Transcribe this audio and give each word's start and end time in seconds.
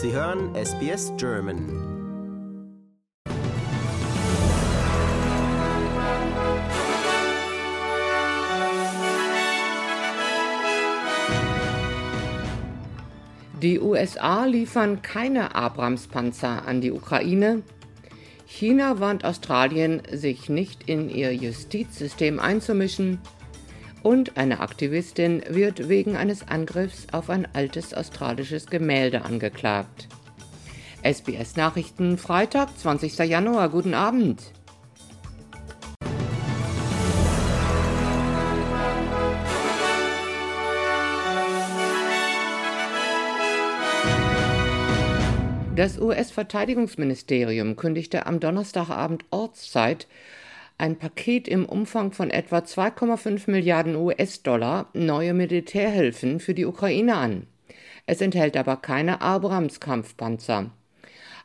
Sie 0.00 0.12
hören 0.12 0.54
SBS 0.54 1.12
German. 1.16 1.56
Die 13.60 13.80
USA 13.80 14.44
liefern 14.44 15.02
keine 15.02 15.56
Abrams-Panzer 15.56 16.64
an 16.68 16.80
die 16.80 16.92
Ukraine. 16.92 17.64
China 18.46 19.00
warnt 19.00 19.24
Australien, 19.24 20.02
sich 20.12 20.48
nicht 20.48 20.88
in 20.88 21.10
ihr 21.10 21.34
Justizsystem 21.34 22.38
einzumischen. 22.38 23.18
Und 24.02 24.36
eine 24.36 24.60
Aktivistin 24.60 25.42
wird 25.48 25.88
wegen 25.88 26.16
eines 26.16 26.46
Angriffs 26.46 27.06
auf 27.12 27.30
ein 27.30 27.48
altes 27.54 27.94
australisches 27.94 28.66
Gemälde 28.66 29.24
angeklagt. 29.24 30.08
SBS 31.02 31.56
Nachrichten 31.56 32.18
Freitag, 32.18 32.76
20. 32.78 33.18
Januar. 33.18 33.68
Guten 33.68 33.94
Abend. 33.94 34.52
Das 45.78 46.00
US-Verteidigungsministerium 46.00 47.76
kündigte 47.76 48.26
am 48.26 48.40
Donnerstagabend 48.40 49.24
Ortszeit 49.30 50.08
ein 50.78 50.96
Paket 50.96 51.48
im 51.48 51.66
Umfang 51.66 52.12
von 52.12 52.30
etwa 52.30 52.58
2,5 52.58 53.50
Milliarden 53.50 53.96
US-Dollar 53.96 54.88
neue 54.94 55.34
Militärhilfen 55.34 56.38
für 56.38 56.54
die 56.54 56.64
Ukraine 56.64 57.16
an. 57.16 57.46
Es 58.06 58.20
enthält 58.20 58.56
aber 58.56 58.76
keine 58.76 59.20
Abrams-Kampfpanzer. 59.20 60.70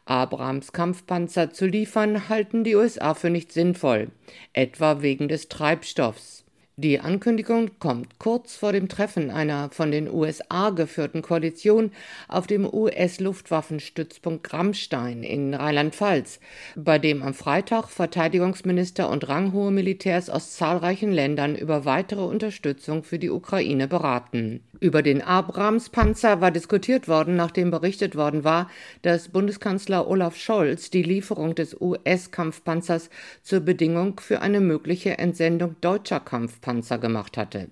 Abrams-Kampfpanzer 0.06 1.52
zu 1.52 1.66
liefern, 1.66 2.30
halten 2.30 2.64
die 2.64 2.75
USA 2.75 3.16
für 3.16 3.31
nicht 3.31 3.52
sinnvoll, 3.52 4.12
etwa 4.53 5.02
wegen 5.02 5.28
des 5.28 5.50
Treibstoffs. 5.50 6.42
Die 6.75 6.99
Ankündigung 6.99 7.69
kommt 7.77 8.17
kurz 8.17 8.55
vor 8.55 8.71
dem 8.71 8.89
Treffen 8.89 9.29
einer 9.29 9.69
von 9.69 9.91
den 9.91 10.11
USA 10.11 10.71
geführten 10.71 11.21
Koalition 11.21 11.91
auf 12.27 12.47
dem 12.47 12.66
US-Luftwaffenstützpunkt 12.66 14.52
Rammstein 14.52 15.21
in 15.21 15.53
Rheinland-Pfalz, 15.53 16.39
bei 16.75 16.97
dem 16.97 17.21
am 17.21 17.35
Freitag 17.35 17.89
Verteidigungsminister 17.89 19.07
und 19.07 19.29
ranghohe 19.29 19.69
Militärs 19.69 20.31
aus 20.31 20.53
zahlreichen 20.53 21.11
Ländern 21.11 21.55
über 21.55 21.85
weitere 21.85 22.23
Unterstützung 22.23 23.03
für 23.03 23.19
die 23.19 23.29
Ukraine 23.29 23.88
beraten. 23.88 24.63
Über 24.79 25.03
den 25.03 25.21
Abrams-Panzer 25.21 26.41
war 26.41 26.49
diskutiert 26.49 27.07
worden, 27.07 27.35
nachdem 27.35 27.69
berichtet 27.69 28.16
worden 28.16 28.44
war, 28.44 28.67
dass 29.03 29.29
Bundeskanzler 29.29 30.07
Olaf 30.07 30.35
Scholz 30.35 30.89
die 30.89 31.03
Lieferung 31.03 31.53
des 31.53 31.79
US-Kampfpanzers 31.79 33.11
zur 33.44 33.59
Bedingung 33.59 34.19
für 34.19 34.41
eine 34.41 34.59
mögliche 34.59 35.19
Entsendung 35.19 35.75
deutscher 35.79 36.19
Kampfpanzer 36.19 36.62
Panzer 36.64 36.97
gemacht 36.97 37.38
hatte. 37.38 37.69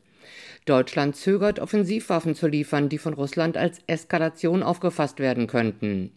Deutschland 0.65 1.15
zögert, 1.15 1.59
Offensivwaffen 1.59 2.35
zu 2.35 2.47
liefern, 2.47 2.87
die 2.87 2.99
von 2.99 3.15
Russland 3.15 3.57
als 3.57 3.79
Eskalation 3.87 4.61
aufgefasst 4.61 5.19
werden 5.19 5.47
könnten. 5.47 6.11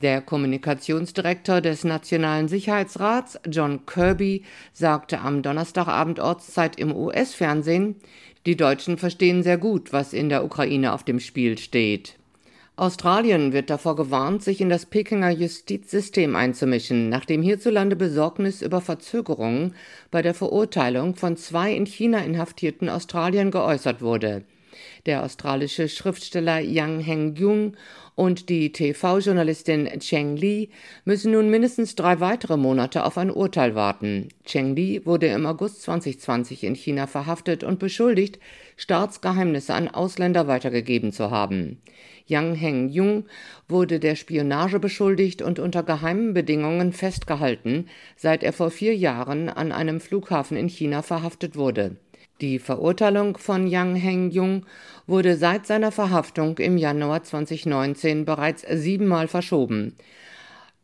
Der 0.00 0.20
Kommunikationsdirektor 0.20 1.60
des 1.60 1.82
Nationalen 1.82 2.46
Sicherheitsrats, 2.46 3.40
John 3.50 3.84
Kirby, 3.84 4.44
sagte 4.72 5.18
am 5.18 5.42
Donnerstagabend 5.42 6.20
Ortszeit 6.20 6.78
im 6.78 6.94
US-Fernsehen, 6.94 7.96
die 8.46 8.56
Deutschen 8.56 8.98
verstehen 8.98 9.42
sehr 9.42 9.58
gut, 9.58 9.92
was 9.92 10.12
in 10.12 10.28
der 10.28 10.44
Ukraine 10.44 10.92
auf 10.92 11.02
dem 11.02 11.18
Spiel 11.18 11.58
steht. 11.58 12.17
Australien 12.78 13.52
wird 13.52 13.70
davor 13.70 13.96
gewarnt, 13.96 14.44
sich 14.44 14.60
in 14.60 14.68
das 14.68 14.86
Pekinger 14.86 15.30
Justizsystem 15.30 16.36
einzumischen, 16.36 17.08
nachdem 17.08 17.42
hierzulande 17.42 17.96
Besorgnis 17.96 18.62
über 18.62 18.80
Verzögerungen 18.80 19.74
bei 20.12 20.22
der 20.22 20.32
Verurteilung 20.32 21.16
von 21.16 21.36
zwei 21.36 21.72
in 21.74 21.86
China 21.86 22.18
inhaftierten 22.18 22.88
Australiern 22.88 23.50
geäußert 23.50 24.00
wurde. 24.00 24.44
Der 25.06 25.24
australische 25.24 25.88
Schriftsteller 25.88 26.60
Yang 26.60 27.00
Heng-jung 27.00 27.76
und 28.14 28.48
die 28.48 28.72
TV-Journalistin 28.72 29.86
Cheng 30.00 30.36
Li 30.36 30.70
müssen 31.04 31.30
nun 31.32 31.50
mindestens 31.50 31.94
drei 31.94 32.18
weitere 32.18 32.56
Monate 32.56 33.04
auf 33.04 33.16
ein 33.16 33.30
Urteil 33.30 33.76
warten. 33.76 34.28
Cheng 34.44 34.74
Li 34.74 35.06
wurde 35.06 35.28
im 35.28 35.46
August 35.46 35.82
2020 35.82 36.64
in 36.64 36.74
China 36.74 37.06
verhaftet 37.06 37.62
und 37.62 37.78
beschuldigt, 37.78 38.40
Staatsgeheimnisse 38.76 39.72
an 39.72 39.86
Ausländer 39.86 40.48
weitergegeben 40.48 41.12
zu 41.12 41.30
haben. 41.30 41.80
Yang 42.26 42.54
Heng-jung 42.56 43.24
wurde 43.68 44.00
der 44.00 44.16
Spionage 44.16 44.80
beschuldigt 44.80 45.40
und 45.40 45.60
unter 45.60 45.84
geheimen 45.84 46.34
Bedingungen 46.34 46.92
festgehalten, 46.92 47.86
seit 48.16 48.42
er 48.42 48.52
vor 48.52 48.70
vier 48.70 48.96
Jahren 48.96 49.48
an 49.48 49.70
einem 49.70 50.00
Flughafen 50.00 50.56
in 50.56 50.68
China 50.68 51.02
verhaftet 51.02 51.54
wurde. 51.56 51.96
Die 52.40 52.60
Verurteilung 52.60 53.36
von 53.36 53.66
Yang 53.66 53.96
Heng-jung 53.96 54.66
wurde 55.08 55.36
seit 55.36 55.66
seiner 55.66 55.90
Verhaftung 55.90 56.58
im 56.58 56.76
Januar 56.76 57.24
2019 57.24 58.24
bereits 58.24 58.64
siebenmal 58.70 59.26
verschoben. 59.26 59.96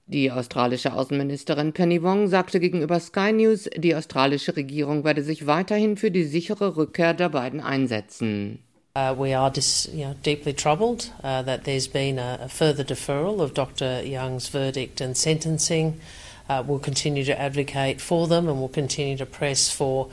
Die 0.07 0.33
australische 0.33 0.93
Außenministerin 0.93 1.73
Penny 1.73 2.03
Wong 2.03 2.27
sagte 2.27 2.59
gegenüber 2.59 2.99
Sky 2.99 3.33
News, 3.33 3.71
die 3.77 3.95
australische 3.95 4.57
Regierung 4.57 5.05
werde 5.05 5.23
sich 5.23 5.47
weiterhin 5.47 5.97
für 5.97 6.11
die 6.11 6.25
sichere 6.25 6.77
Rückkehr 6.77 7.15
der 7.15 7.29
beiden 7.29 7.61
einsetzen. 7.61 8.59
Uh, 8.97 9.13
we 9.17 9.37
are 9.37 9.51
dis, 9.51 9.89
you 9.93 10.05
know, 10.05 10.15
deeply 10.25 10.53
troubled 10.53 11.11
uh, 11.25 11.43
that 11.43 11.65
there's 11.65 11.89
been 11.89 12.17
a, 12.17 12.39
a, 12.45 12.49
further 12.49 12.85
deferral 12.85 13.41
of 13.41 13.53
Dr. 13.53 14.03
Young's 14.03 14.47
verdict 14.47 15.01
and 15.01 15.17
sentencing. 15.17 16.01
Uh, 16.49 16.63
we'll 16.65 16.79
continue 16.79 17.25
to 17.25 17.37
advocate 17.37 18.01
for 18.01 18.29
them 18.29 18.47
and 18.47 18.61
we'll 18.61 18.69
continue 18.69 19.17
to 19.17 19.27
press 19.27 19.69
for 19.69 20.11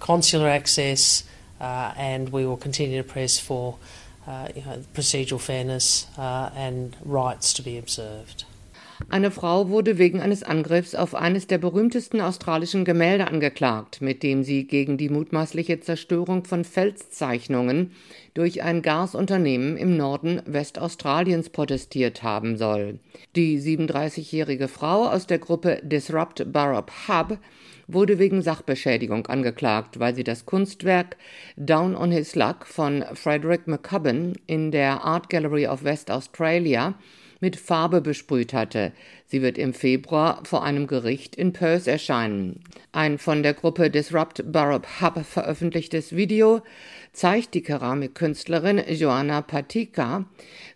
consular 0.00 0.48
access 0.48 1.24
uh, 1.60 1.92
and 1.96 2.30
we 2.30 2.46
will 2.46 2.56
continue 2.56 3.02
to 3.02 3.08
press 3.08 3.38
for 3.38 3.76
uh, 4.26 4.48
you 4.54 4.62
know, 4.62 4.82
procedural 4.94 5.40
fairness 5.40 6.06
and 6.16 6.96
rights 7.04 7.52
to 7.54 7.62
be 7.62 7.78
observed. 7.78 8.44
Eine 9.08 9.30
Frau 9.30 9.68
wurde 9.68 9.98
wegen 9.98 10.20
eines 10.20 10.42
Angriffs 10.42 10.94
auf 10.94 11.14
eines 11.14 11.46
der 11.46 11.58
berühmtesten 11.58 12.20
australischen 12.20 12.84
Gemälde 12.84 13.26
angeklagt, 13.26 14.00
mit 14.00 14.22
dem 14.22 14.44
sie 14.44 14.66
gegen 14.66 14.96
die 14.96 15.08
mutmaßliche 15.08 15.80
Zerstörung 15.80 16.44
von 16.44 16.64
Felszeichnungen 16.64 17.90
durch 18.34 18.62
ein 18.62 18.82
Gasunternehmen 18.82 19.76
im 19.76 19.96
Norden 19.96 20.42
Westaustraliens 20.46 21.50
protestiert 21.50 22.22
haben 22.22 22.56
soll. 22.56 22.98
Die 23.34 23.60
37-jährige 23.60 24.68
Frau 24.68 25.06
aus 25.06 25.26
der 25.26 25.38
Gruppe 25.38 25.80
Disrupt 25.82 26.52
Burrup 26.52 26.92
Hub 27.08 27.38
wurde 27.86 28.18
wegen 28.18 28.42
Sachbeschädigung 28.42 29.26
angeklagt, 29.26 29.98
weil 29.98 30.14
sie 30.14 30.24
das 30.24 30.46
Kunstwerk 30.46 31.16
Down 31.56 31.96
on 31.96 32.10
His 32.10 32.34
Luck 32.34 32.66
von 32.66 33.04
Frederick 33.14 33.66
McCubbin 33.66 34.34
in 34.46 34.70
der 34.70 35.04
Art 35.04 35.28
Gallery 35.28 35.66
of 35.66 35.84
West 35.84 36.10
Australia 36.10 36.94
mit 37.44 37.56
Farbe 37.56 38.00
besprüht 38.00 38.54
hatte. 38.54 38.92
Sie 39.34 39.42
wird 39.42 39.58
im 39.58 39.74
Februar 39.74 40.42
vor 40.44 40.62
einem 40.62 40.86
Gericht 40.86 41.34
in 41.34 41.52
Perth 41.52 41.88
erscheinen. 41.88 42.60
Ein 42.92 43.18
von 43.18 43.42
der 43.42 43.52
Gruppe 43.52 43.90
Disrupt 43.90 44.44
Burrup 44.52 44.86
Hub 45.00 45.26
veröffentlichtes 45.26 46.14
Video 46.14 46.62
zeigt 47.12 47.54
die 47.54 47.62
Keramikkünstlerin 47.62 48.82
Joanna 48.88 49.42
Patika, 49.42 50.26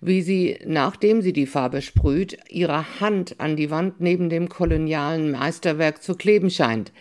wie 0.00 0.22
sie, 0.22 0.58
nachdem 0.66 1.22
sie 1.22 1.32
die 1.32 1.46
Farbe 1.46 1.82
sprüht, 1.82 2.38
ihre 2.48 3.00
Hand 3.00 3.36
an 3.38 3.54
die 3.54 3.70
Wand 3.70 4.00
neben 4.00 4.28
dem 4.28 4.48
kolonialen 4.48 5.30
Meisterwerk 5.30 6.02
zu 6.02 6.16
kleben 6.16 6.50
scheint, 6.50 6.92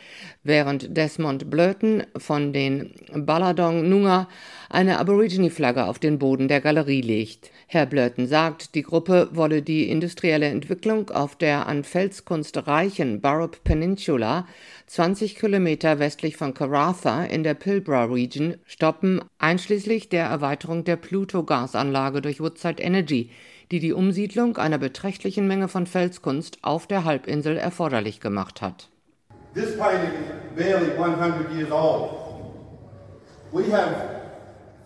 während 0.44 0.96
Desmond 0.96 1.50
Blurton 1.50 2.04
von 2.18 2.54
den 2.54 2.94
Balladong 3.14 3.90
Nunga 3.90 4.28
eine 4.70 5.00
Aborigine-Flagge 5.00 5.86
auf 5.86 5.98
den 5.98 6.20
Boden 6.20 6.48
der 6.48 6.62
Galerie 6.62 7.02
legt. 7.02 7.52
Herr 7.68 7.86
Blurton 7.86 8.28
sagt, 8.28 8.76
die 8.76 8.84
Gruppe 8.84 9.30
wolle 9.34 9.62
die 9.62 9.90
industrielle 9.90 10.48
Entwicklung 10.48 11.10
auf 11.10 11.36
der 11.36 11.47
an 11.56 11.84
Felskunst 11.84 12.68
reichen 12.68 13.22
Burrup 13.22 13.64
Peninsula, 13.64 14.46
20 14.88 15.36
Kilometer 15.36 16.00
westlich 16.00 16.36
von 16.38 16.54
Karratha 16.54 17.24
in 17.24 17.44
der 17.44 17.54
Pilbara 17.54 18.06
Region, 18.06 18.58
stoppen, 18.66 19.22
einschließlich 19.40 20.10
der 20.10 20.26
Erweiterung 20.26 20.84
der 20.84 20.98
Pluto-Gasanlage 20.98 22.22
durch 22.22 22.42
Woodside 22.42 22.84
Energy, 22.84 23.32
die 23.72 23.80
die 23.80 23.94
Umsiedlung 23.94 24.58
einer 24.58 24.78
beträchtlichen 24.78 25.48
Menge 25.48 25.68
von 25.68 25.88
Felskunst 25.88 26.60
auf 26.62 26.86
der 26.88 27.06
Halbinsel 27.06 27.58
erforderlich 27.58 28.20
gemacht 28.20 28.62
hat. 28.62 28.90
This 29.54 29.78
painting 29.78 30.12
is 30.12 30.56
barely 30.56 30.92
100 30.92 31.52
years 31.56 31.72
old. 31.72 32.12
We 33.52 33.72
have 33.72 34.22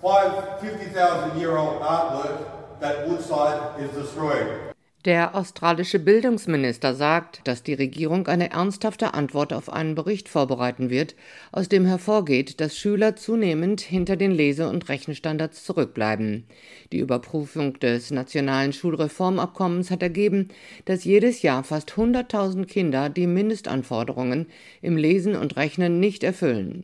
five 0.02 0.62
50,000 0.62 1.40
year 1.40 1.58
old 1.58 1.82
artwork 1.82 2.80
that 2.80 3.08
Woodside 3.10 3.80
is 3.80 3.92
destroying. 3.92 4.71
Der 5.06 5.34
australische 5.34 5.98
Bildungsminister 5.98 6.94
sagt, 6.94 7.42
dass 7.46 7.64
die 7.64 7.74
Regierung 7.74 8.28
eine 8.28 8.52
ernsthafte 8.52 9.16
Antwort 9.16 9.52
auf 9.52 9.74
einen 9.74 9.96
Bericht 9.96 10.30
vorbereiten 10.30 10.92
wird, 10.92 11.16
aus 11.52 11.68
dem 11.68 11.88
hervorgeht, 11.88 12.62
dass 12.62 12.78
Schüler 12.78 13.16
zunehmend 13.16 13.82
hinter 13.82 14.16
den 14.16 14.30
Lese- 14.30 14.70
und 14.70 14.90
Rechenstandards 14.90 15.64
zurückbleiben. 15.64 16.44
Die 16.92 17.00
Überprüfung 17.00 17.80
des 17.80 18.12
nationalen 18.12 18.74
Schulreformabkommens 18.74 19.90
hat 19.90 20.04
ergeben, 20.04 20.50
dass 20.86 21.04
jedes 21.04 21.42
Jahr 21.42 21.64
fast 21.64 21.94
100.000 21.94 22.66
Kinder 22.66 23.10
die 23.10 23.26
Mindestanforderungen 23.26 24.46
im 24.84 24.98
Lesen 24.98 25.36
und 25.36 25.56
Rechnen 25.56 26.00
nicht 26.00 26.24
erfüllen. 26.24 26.84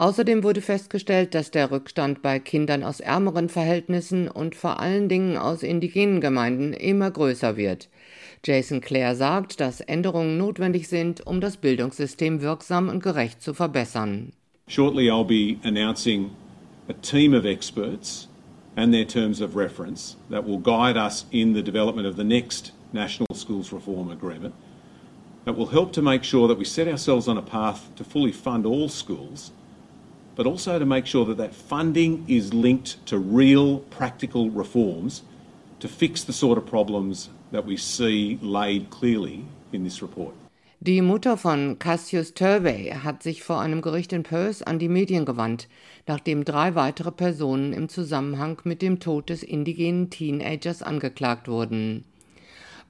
Außerdem 0.00 0.44
wurde 0.44 0.62
festgestellt, 0.62 1.34
dass 1.34 1.50
der 1.50 1.70
Rückstand 1.70 2.22
bei 2.22 2.38
Kindern 2.38 2.84
aus 2.84 3.00
ärmeren 3.00 3.50
Verhältnissen 3.50 4.28
und 4.28 4.54
vor 4.54 4.80
allen 4.80 5.10
Dingen 5.10 5.36
aus 5.36 5.62
indigenen 5.62 6.22
Gemeinden 6.22 6.72
immer 6.72 7.10
größer 7.10 7.58
wird. 7.58 7.90
Jason 8.42 8.80
Clare 8.80 9.14
sagt, 9.14 9.60
dass 9.60 9.82
Änderungen 9.82 10.38
notwendig 10.38 10.88
sind, 10.88 11.26
um 11.26 11.42
das 11.42 11.58
Bildungssystem 11.58 12.40
wirksam 12.40 12.88
und 12.88 13.02
gerecht 13.02 13.42
zu 13.42 13.52
verbessern. 13.52 14.32
Shortly 14.68 15.10
I'll 15.10 15.22
be 15.22 15.58
announcing 15.68 16.30
a 16.88 16.94
team 16.94 17.34
of 17.34 17.44
experts 17.44 18.26
and 18.76 18.94
their 18.94 19.06
terms 19.06 19.42
of 19.42 19.54
reference 19.54 20.16
that 20.30 20.46
will 20.46 20.60
guide 20.60 20.96
us 20.96 21.26
in 21.30 21.52
the 21.52 21.62
development 21.62 22.08
of 22.08 22.16
the 22.16 22.24
next 22.24 22.72
National 22.94 23.34
Schools 23.34 23.70
Reform 23.70 24.10
Agreement 24.10 24.54
that 25.44 25.58
will 25.58 25.70
help 25.70 25.92
to 25.92 26.00
make 26.00 26.24
sure 26.24 26.48
that 26.48 26.56
we 26.56 26.64
set 26.64 26.88
ourselves 26.88 27.28
on 27.28 27.36
a 27.36 27.42
path 27.42 27.94
to 27.96 28.02
fully 28.02 28.32
fund 28.32 28.64
all 28.64 28.88
schools 28.88 29.52
but 30.40 30.46
also 30.46 30.78
to 30.78 30.86
make 30.86 31.04
sure 31.04 31.26
that 31.26 31.36
that 31.36 31.54
funding 31.54 32.24
is 32.26 32.54
linked 32.54 33.04
to 33.04 33.18
real 33.18 33.80
practical 33.90 34.48
reforms 34.48 35.22
to 35.80 35.86
fix 35.86 36.24
the 36.24 36.32
sort 36.32 36.56
of 36.56 36.64
problems 36.64 37.28
that 37.52 37.66
we 37.66 37.76
see 37.76 38.38
laid 38.40 38.88
clearly 38.88 39.44
in 39.70 39.84
this 39.84 40.00
report. 40.00 40.32
Die 40.80 41.02
Mutter 41.02 41.36
von 41.36 41.78
Cassius 41.78 42.32
Turvey 42.32 42.90
hat 43.04 43.22
sich 43.22 43.42
vor 43.42 43.60
einem 43.60 43.82
Gericht 43.82 44.14
in 44.14 44.22
Perth 44.22 44.66
an 44.66 44.78
die 44.78 44.88
Medien 44.88 45.26
gewandt, 45.26 45.68
nachdem 46.06 46.46
drei 46.46 46.74
weitere 46.74 47.12
Personen 47.12 47.74
im 47.74 47.90
Zusammenhang 47.90 48.62
mit 48.64 48.80
dem 48.80 48.98
Tod 48.98 49.28
des 49.28 49.42
indigenen 49.42 50.08
Teenagers 50.08 50.82
angeklagt 50.82 51.48
wurden. 51.48 52.06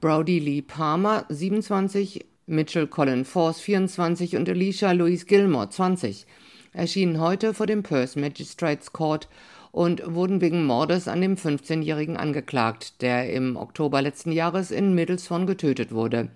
Brody 0.01 0.39
Lee 0.39 0.63
Palmer, 0.63 1.25
27, 1.29 2.25
Mitchell 2.47 2.87
Colin 2.87 3.25
Force, 3.25 3.59
24 3.59 4.37
und 4.37 4.49
Alicia 4.49 4.93
Louise 4.93 5.27
Gilmore, 5.27 5.69
20, 5.69 6.27
erschienen 6.73 7.21
heute 7.21 7.55
vor 7.55 7.67
dem 7.67 7.83
Perth 7.83 8.17
Magistrates 8.17 8.93
Court 8.93 9.29
und 9.73 10.03
wurden 10.15 10.41
wegen 10.41 10.65
Mordes 10.65 11.09
an 11.09 11.21
dem 11.21 11.37
15-Jährigen 11.37 12.17
angeklagt, 12.17 13.03
der 13.03 13.33
im 13.33 13.57
Oktober 13.57 14.03
letzten 14.03 14.33
Jahres 14.33 14.71
in 14.71 14.95
Middlesbrough 14.95 15.47
getötet 15.47 15.93
wurde. 15.93 16.29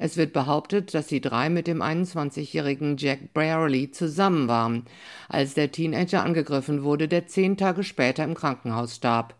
Es 0.00 0.16
wird 0.16 0.32
behauptet, 0.32 0.94
dass 0.94 1.08
die 1.08 1.20
drei 1.20 1.50
mit 1.50 1.66
dem 1.66 1.82
21-jährigen 1.82 2.96
Jack 2.98 3.34
Brierley 3.34 3.90
zusammen 3.90 4.46
waren, 4.46 4.84
als 5.28 5.54
der 5.54 5.72
Teenager 5.72 6.22
angegriffen 6.22 6.84
wurde, 6.84 7.08
der 7.08 7.26
zehn 7.26 7.56
Tage 7.56 7.82
später 7.82 8.22
im 8.22 8.34
Krankenhaus 8.34 8.94
starb. 8.94 9.34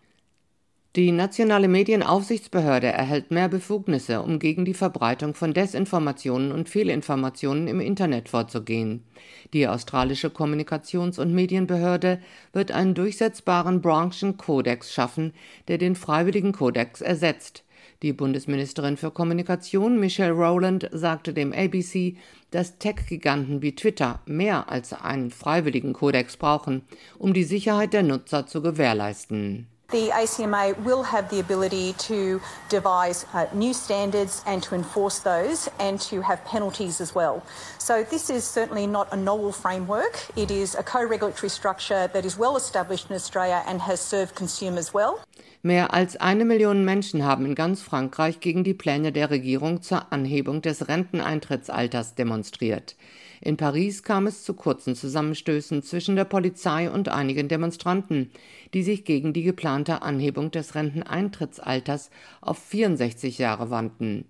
Die 0.97 1.13
nationale 1.13 1.69
Medienaufsichtsbehörde 1.69 2.87
erhält 2.87 3.31
mehr 3.31 3.51
Befugnisse, 3.51 4.23
um 4.23 4.39
gegen 4.39 4.65
die 4.65 4.73
Verbreitung 4.73 5.35
von 5.35 5.53
Desinformationen 5.53 6.51
und 6.51 6.71
Fehlinformationen 6.71 7.69
im 7.69 7.79
Internet 7.81 8.31
vorzugehen. 8.31 9.05
Die 9.53 9.69
australische 9.69 10.29
Kommunikations- 10.31 11.21
und 11.21 11.35
Medienbehörde 11.35 12.21
wird 12.55 12.73
einen 12.73 12.95
durchsetzbaren 12.95 13.83
Branchenkodex 13.83 14.91
schaffen, 14.91 15.35
der 15.69 15.77
den 15.77 15.95
freiwilligen 15.95 16.53
Kodex 16.53 17.03
ersetzt. 17.03 17.65
Die 18.03 18.15
Bundesministerin 18.15 18.97
für 18.97 19.11
Kommunikation 19.11 20.01
Michelle 20.01 20.33
Rowland 20.33 20.89
sagte 20.91 21.35
dem 21.35 21.53
ABC, 21.53 22.17
dass 22.51 22.79
Tech-Giganten 22.79 23.61
wie 23.61 23.75
Twitter 23.75 24.23
mehr 24.25 24.71
als 24.71 24.95
einen 24.95 25.31
freiwilligen 25.31 25.93
Kodex 25.93 26.39
brauchen, 26.39 26.83
um 27.19 27.35
die 27.35 27.45
Sicherheit 27.45 27.93
der 27.93 28.05
Nutzer 28.05 28.47
zu 28.47 28.63
gewährleisten. 28.63 29.67
The 29.91 30.11
ACMA 30.11 30.79
will 30.85 31.03
have 31.03 31.31
the 31.31 31.41
ability 31.41 31.95
to 31.95 32.43
devise 32.69 33.25
uh, 33.33 33.47
new 33.55 33.73
standards 33.73 34.43
and 34.45 34.63
to 34.65 34.75
enforce 34.75 35.21
those 35.21 35.67
and 35.79 35.99
to 36.11 36.21
have 36.21 36.45
penalties 36.45 37.01
as 37.01 37.15
well. 37.15 37.43
So, 37.79 38.05
this 38.05 38.29
is 38.29 38.45
certainly 38.45 38.87
not 38.87 39.11
a 39.13 39.17
novel 39.17 39.51
framework. 39.51 40.27
It 40.37 40.51
is 40.51 40.75
a 40.75 40.83
co 40.83 41.03
regulatory 41.03 41.49
structure 41.49 42.07
that 42.13 42.27
is 42.27 42.37
well 42.37 42.59
established 42.59 43.09
in 43.09 43.17
Australia 43.17 43.63
and 43.67 43.81
has 43.81 43.99
served 44.03 44.35
consumers 44.35 44.93
well. 44.93 45.25
Mehr 45.63 45.95
als 45.95 46.17
eine 46.21 46.45
Million 46.45 46.85
Menschen 46.85 47.25
haben 47.25 47.47
in 47.47 47.55
ganz 47.55 47.81
Frankreich 47.81 48.41
gegen 48.41 48.65
die 48.65 48.75
Pläne 48.75 49.11
der 49.11 49.31
Regierung 49.31 49.81
zur 49.81 50.13
Anhebung 50.13 50.61
des 50.61 50.87
Renteneintrittsalters 50.87 52.15
demonstriert. 52.15 52.95
In 53.41 53.57
Paris 53.57 54.03
kam 54.03 54.27
es 54.27 54.43
zu 54.43 54.55
kurzen 54.55 54.95
Zusammenstößen 54.95 55.83
zwischen 55.83 56.17
der 56.17 56.25
Polizei 56.25 56.91
und 56.91 57.09
einigen 57.09 57.49
Demonstranten, 57.49 58.31
die 58.75 58.83
sich 58.83 59.05
gegen 59.05 59.33
die 59.33 59.43
geplante 59.43 60.03
Anhebung 60.03 60.51
des 60.51 60.75
Renteneintrittsalters 60.75 62.11
auf 62.41 62.59
64 62.59 63.39
Jahre 63.39 63.71
wandten. 63.71 64.25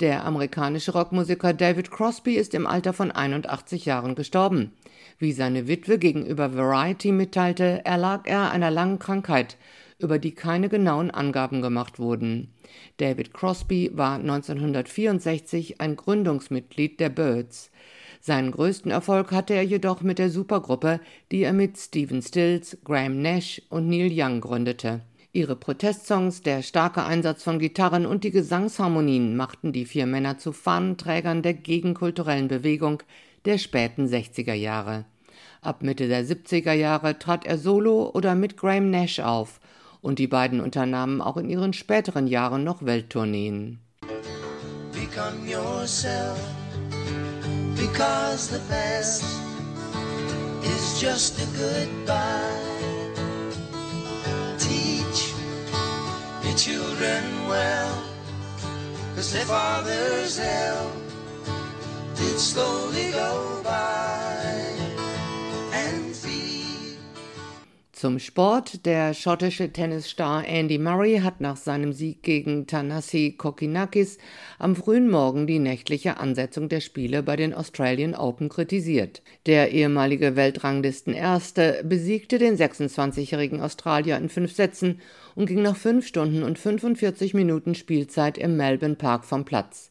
Der 0.00 0.24
amerikanische 0.26 0.92
Rockmusiker 0.92 1.54
David 1.54 1.90
Crosby 1.90 2.34
ist 2.34 2.52
im 2.52 2.66
Alter 2.66 2.92
von 2.92 3.10
81 3.10 3.86
Jahren 3.86 4.14
gestorben. 4.14 4.72
Wie 5.18 5.32
seine 5.32 5.68
Witwe 5.68 5.98
gegenüber 5.98 6.54
Variety 6.54 7.12
mitteilte, 7.12 7.80
erlag 7.86 8.26
er 8.26 8.50
einer 8.50 8.70
langen 8.70 8.98
Krankheit, 8.98 9.56
über 9.98 10.18
die 10.18 10.34
keine 10.34 10.68
genauen 10.68 11.10
Angaben 11.10 11.62
gemacht 11.62 11.98
wurden. 11.98 12.52
David 12.98 13.32
Crosby 13.32 13.90
war 13.94 14.16
1964 14.16 15.80
ein 15.80 15.96
Gründungsmitglied 15.96 17.00
der 17.00 17.08
Birds. 17.08 17.70
Seinen 18.26 18.50
größten 18.50 18.90
Erfolg 18.90 19.30
hatte 19.30 19.54
er 19.54 19.62
jedoch 19.62 20.00
mit 20.00 20.18
der 20.18 20.30
Supergruppe, 20.30 20.98
die 21.30 21.44
er 21.44 21.52
mit 21.52 21.78
Stephen 21.78 22.22
Stills, 22.22 22.76
Graham 22.82 23.22
Nash 23.22 23.62
und 23.68 23.88
Neil 23.88 24.10
Young 24.12 24.40
gründete. 24.40 25.02
Ihre 25.32 25.54
Protestsongs, 25.54 26.42
der 26.42 26.62
starke 26.62 27.04
Einsatz 27.04 27.44
von 27.44 27.60
Gitarren 27.60 28.04
und 28.04 28.24
die 28.24 28.32
Gesangsharmonien 28.32 29.36
machten 29.36 29.72
die 29.72 29.84
vier 29.84 30.06
Männer 30.06 30.38
zu 30.38 30.50
Fahnenträgern 30.50 31.42
der 31.42 31.54
gegenkulturellen 31.54 32.48
Bewegung 32.48 33.00
der 33.44 33.58
späten 33.58 34.08
60er 34.08 34.54
Jahre. 34.54 35.04
Ab 35.60 35.84
Mitte 35.84 36.08
der 36.08 36.24
70er 36.24 36.72
Jahre 36.72 37.20
trat 37.20 37.46
er 37.46 37.58
solo 37.58 38.10
oder 38.12 38.34
mit 38.34 38.56
Graham 38.56 38.90
Nash 38.90 39.20
auf 39.20 39.60
und 40.00 40.18
die 40.18 40.26
beiden 40.26 40.58
unternahmen 40.58 41.20
auch 41.20 41.36
in 41.36 41.48
ihren 41.48 41.72
späteren 41.72 42.26
Jahren 42.26 42.64
noch 42.64 42.84
Welttourneen. 42.84 43.78
Become 44.90 45.48
yourself 45.48 46.65
because 47.76 48.48
the 48.48 48.58
best 48.68 49.22
is 50.62 51.00
just 51.00 51.38
a 51.40 51.46
goodbye. 51.56 52.62
Teach 54.58 55.32
your 56.42 56.56
children 56.56 57.22
well, 57.48 58.02
cause 59.14 59.32
their 59.32 59.44
father's 59.44 60.38
hell 60.38 60.90
did 62.14 62.38
slowly 62.38 63.12
go 63.12 63.60
by. 63.62 63.95
Zum 68.06 68.20
Sport. 68.20 68.86
Der 68.86 69.14
schottische 69.14 69.72
Tennisstar 69.72 70.46
Andy 70.46 70.78
Murray 70.78 71.18
hat 71.24 71.40
nach 71.40 71.56
seinem 71.56 71.92
Sieg 71.92 72.22
gegen 72.22 72.68
Tanasi 72.68 73.34
Kokinakis 73.36 74.18
am 74.60 74.76
frühen 74.76 75.10
Morgen 75.10 75.48
die 75.48 75.58
nächtliche 75.58 76.20
Ansetzung 76.20 76.68
der 76.68 76.80
Spiele 76.80 77.24
bei 77.24 77.34
den 77.34 77.52
Australian 77.52 78.14
Open 78.14 78.48
kritisiert. 78.48 79.22
Der 79.46 79.72
ehemalige 79.72 80.36
Weltranglisten-Erste 80.36 81.82
besiegte 81.82 82.38
den 82.38 82.56
26-jährigen 82.56 83.60
Australier 83.60 84.18
in 84.18 84.28
fünf 84.28 84.52
Sätzen 84.52 85.00
und 85.34 85.46
ging 85.46 85.62
nach 85.62 85.76
fünf 85.76 86.06
Stunden 86.06 86.44
und 86.44 86.60
45 86.60 87.34
Minuten 87.34 87.74
Spielzeit 87.74 88.38
im 88.38 88.56
Melbourne 88.56 88.94
Park 88.94 89.24
vom 89.24 89.44
Platz. 89.44 89.90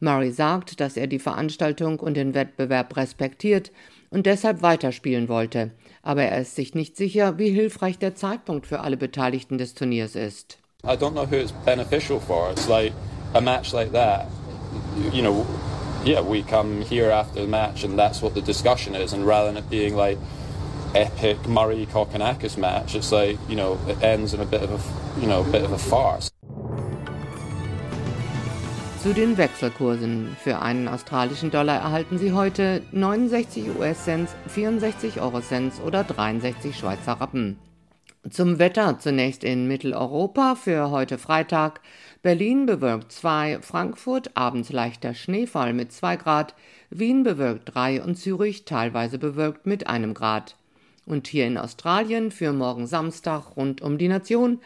Murray 0.00 0.30
sagt, 0.30 0.80
dass 0.80 0.96
er 0.96 1.06
die 1.06 1.18
Veranstaltung 1.18 2.00
und 2.00 2.14
den 2.14 2.34
Wettbewerb 2.34 2.96
respektiert 2.96 3.72
und 4.10 4.26
deshalb 4.26 4.62
weiterspielen 4.62 5.28
wollte 5.28 5.72
aber 6.06 6.22
er 6.22 6.40
ist 6.40 6.54
sich 6.54 6.72
nicht 6.74 6.96
sicher, 6.96 7.36
wie 7.36 7.50
hilfreich 7.50 7.98
der 7.98 8.14
Zeitpunkt 8.14 8.68
für 8.68 8.78
alle 8.78 8.96
Beteiligten 8.96 9.58
des 9.58 9.74
Turniers 9.74 10.14
ist. 10.14 10.58
I 10.84 10.92
don't 10.92 11.12
know 11.12 11.26
who 11.28 11.34
it's 11.34 11.52
beneficial 11.64 12.20
for. 12.20 12.52
It's 12.52 12.68
like 12.68 12.92
a 13.34 13.40
match 13.40 13.72
like 13.72 13.92
that, 13.92 14.28
you 15.12 15.20
know, 15.20 15.44
yeah, 16.04 16.20
we 16.20 16.44
come 16.44 16.80
here 16.80 17.10
after 17.10 17.40
the 17.40 17.48
match 17.48 17.82
and 17.82 17.98
that's 17.98 18.22
what 18.22 18.34
the 18.34 18.40
discussion 18.40 18.94
is. 18.94 19.12
And 19.12 19.26
rather 19.26 19.52
than 19.52 19.56
it 19.56 19.68
being 19.68 19.96
like 19.96 20.16
epic 20.94 21.48
Murray 21.48 21.86
Kokonakis 21.86 22.56
match, 22.56 22.94
it's 22.94 23.10
like, 23.10 23.36
you 23.48 23.56
know, 23.56 23.76
it 23.88 24.00
ends 24.00 24.32
in 24.32 24.40
a 24.40 24.46
bit 24.46 24.62
of 24.62 24.70
a, 24.70 25.20
you 25.20 25.26
know, 25.26 25.42
bit 25.42 25.64
of 25.64 25.72
a 25.72 25.78
farce. 25.78 26.30
Zu 29.06 29.12
den 29.12 29.38
Wechselkursen. 29.38 30.36
Für 30.42 30.58
einen 30.62 30.88
australischen 30.88 31.52
Dollar 31.52 31.76
erhalten 31.76 32.18
Sie 32.18 32.32
heute 32.32 32.82
69 32.90 33.70
US-Cent, 33.78 34.28
64 34.48 35.20
Euro-Cent 35.20 35.74
oder 35.86 36.02
63 36.02 36.76
Schweizer 36.76 37.12
Rappen. 37.12 37.56
Zum 38.28 38.58
Wetter 38.58 38.98
zunächst 38.98 39.44
in 39.44 39.68
Mitteleuropa 39.68 40.56
für 40.56 40.90
heute 40.90 41.18
Freitag. 41.18 41.82
Berlin 42.22 42.66
bewölkt 42.66 43.12
2, 43.12 43.60
Frankfurt 43.62 44.36
abends 44.36 44.72
leichter 44.72 45.14
Schneefall 45.14 45.72
mit 45.72 45.92
2 45.92 46.16
Grad, 46.16 46.56
Wien 46.90 47.22
bewölkt 47.22 47.76
3 47.76 48.02
und 48.02 48.16
Zürich 48.16 48.64
teilweise 48.64 49.20
bewölkt 49.20 49.66
mit 49.66 49.86
1 49.86 50.14
Grad. 50.14 50.56
Und 51.06 51.28
hier 51.28 51.46
in 51.46 51.56
Australien 51.56 52.32
für 52.32 52.52
morgen 52.52 52.88
Samstag 52.88 53.56
rund 53.56 53.80
um 53.80 53.96
die 53.96 54.08
Nation. 54.08 54.58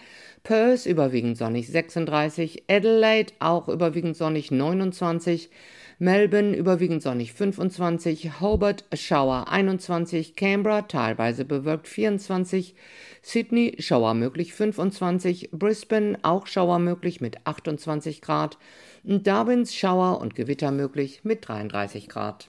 Perth 0.43 0.87
überwiegend 0.87 1.37
sonnig 1.37 1.69
36, 1.69 2.65
Adelaide 2.67 3.35
auch 3.41 3.69
überwiegend 3.69 4.17
sonnig 4.17 4.51
29, 4.51 5.51
Melbourne 5.99 6.57
überwiegend 6.57 7.03
sonnig 7.03 7.35
25, 7.35 8.41
Hobart 8.41 8.87
Schauer 8.95 9.49
21, 9.49 10.37
Canberra 10.37 10.83
teilweise 10.83 11.45
bewölkt 11.45 11.89
24, 11.89 12.75
Sydney 13.21 13.77
Schauer 13.81 14.15
möglich 14.15 14.55
25, 14.55 15.51
Brisbane 15.53 16.19
auch 16.23 16.47
Schauer 16.47 16.79
möglich 16.79 17.21
mit 17.21 17.47
28 17.47 18.23
Grad, 18.23 18.57
Darwins 19.05 19.75
Schauer 19.75 20.23
und 20.23 20.35
Gewitter 20.35 20.71
möglich 20.71 21.21
mit 21.23 21.47
33 21.47 22.09
Grad. 22.09 22.49